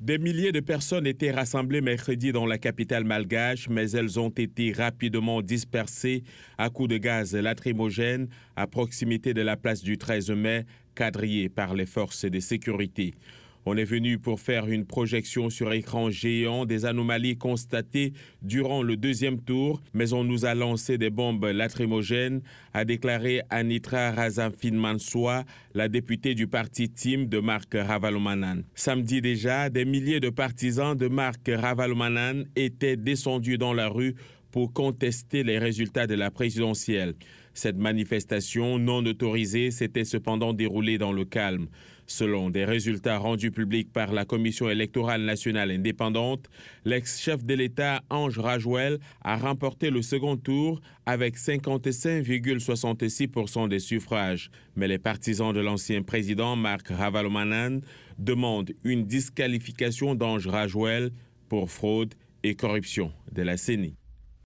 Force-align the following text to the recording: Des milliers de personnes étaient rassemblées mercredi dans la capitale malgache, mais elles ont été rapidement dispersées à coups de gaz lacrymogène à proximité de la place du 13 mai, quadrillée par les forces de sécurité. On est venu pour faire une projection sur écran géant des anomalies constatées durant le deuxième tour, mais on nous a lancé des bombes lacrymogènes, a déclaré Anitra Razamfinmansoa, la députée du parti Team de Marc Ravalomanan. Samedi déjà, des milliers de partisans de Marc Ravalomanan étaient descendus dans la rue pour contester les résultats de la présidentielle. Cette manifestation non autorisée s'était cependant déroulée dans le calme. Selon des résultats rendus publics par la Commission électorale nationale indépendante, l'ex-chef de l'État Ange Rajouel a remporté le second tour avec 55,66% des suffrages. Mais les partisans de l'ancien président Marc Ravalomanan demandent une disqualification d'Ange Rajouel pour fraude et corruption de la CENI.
Des 0.00 0.18
milliers 0.18 0.52
de 0.52 0.60
personnes 0.60 1.06
étaient 1.06 1.30
rassemblées 1.30 1.80
mercredi 1.80 2.30
dans 2.30 2.44
la 2.44 2.58
capitale 2.58 3.04
malgache, 3.04 3.70
mais 3.70 3.90
elles 3.92 4.20
ont 4.20 4.28
été 4.28 4.72
rapidement 4.72 5.40
dispersées 5.40 6.22
à 6.58 6.68
coups 6.68 6.90
de 6.90 6.98
gaz 6.98 7.34
lacrymogène 7.34 8.28
à 8.56 8.66
proximité 8.66 9.32
de 9.32 9.40
la 9.40 9.56
place 9.56 9.82
du 9.82 9.96
13 9.96 10.32
mai, 10.32 10.66
quadrillée 10.94 11.48
par 11.48 11.74
les 11.74 11.86
forces 11.86 12.26
de 12.26 12.40
sécurité. 12.40 13.14
On 13.68 13.76
est 13.76 13.84
venu 13.84 14.20
pour 14.20 14.38
faire 14.38 14.68
une 14.68 14.86
projection 14.86 15.50
sur 15.50 15.72
écran 15.72 16.08
géant 16.08 16.66
des 16.66 16.84
anomalies 16.84 17.36
constatées 17.36 18.12
durant 18.40 18.80
le 18.80 18.96
deuxième 18.96 19.40
tour, 19.40 19.82
mais 19.92 20.12
on 20.12 20.22
nous 20.22 20.44
a 20.44 20.54
lancé 20.54 20.98
des 20.98 21.10
bombes 21.10 21.44
lacrymogènes, 21.44 22.42
a 22.74 22.84
déclaré 22.84 23.42
Anitra 23.50 24.12
Razamfinmansoa, 24.12 25.44
la 25.74 25.88
députée 25.88 26.36
du 26.36 26.46
parti 26.46 26.90
Team 26.90 27.26
de 27.26 27.40
Marc 27.40 27.74
Ravalomanan. 27.74 28.62
Samedi 28.76 29.20
déjà, 29.20 29.68
des 29.68 29.84
milliers 29.84 30.20
de 30.20 30.30
partisans 30.30 30.96
de 30.96 31.08
Marc 31.08 31.50
Ravalomanan 31.52 32.44
étaient 32.54 32.96
descendus 32.96 33.58
dans 33.58 33.74
la 33.74 33.88
rue 33.88 34.14
pour 34.56 34.72
contester 34.72 35.42
les 35.42 35.58
résultats 35.58 36.06
de 36.06 36.14
la 36.14 36.30
présidentielle. 36.30 37.12
Cette 37.52 37.76
manifestation 37.76 38.78
non 38.78 39.04
autorisée 39.04 39.70
s'était 39.70 40.06
cependant 40.06 40.54
déroulée 40.54 40.96
dans 40.96 41.12
le 41.12 41.26
calme. 41.26 41.66
Selon 42.06 42.48
des 42.48 42.64
résultats 42.64 43.18
rendus 43.18 43.50
publics 43.50 43.92
par 43.92 44.14
la 44.14 44.24
Commission 44.24 44.70
électorale 44.70 45.20
nationale 45.20 45.70
indépendante, 45.70 46.48
l'ex-chef 46.86 47.44
de 47.44 47.52
l'État 47.52 48.00
Ange 48.08 48.38
Rajouel 48.38 48.98
a 49.20 49.36
remporté 49.36 49.90
le 49.90 50.00
second 50.00 50.38
tour 50.38 50.80
avec 51.04 51.36
55,66% 51.36 53.68
des 53.68 53.78
suffrages. 53.78 54.50
Mais 54.74 54.88
les 54.88 54.96
partisans 54.96 55.52
de 55.52 55.60
l'ancien 55.60 56.00
président 56.00 56.56
Marc 56.56 56.88
Ravalomanan 56.88 57.82
demandent 58.18 58.72
une 58.84 59.04
disqualification 59.04 60.14
d'Ange 60.14 60.46
Rajouel 60.46 61.10
pour 61.50 61.70
fraude 61.70 62.14
et 62.42 62.54
corruption 62.54 63.12
de 63.32 63.42
la 63.42 63.58
CENI. 63.58 63.96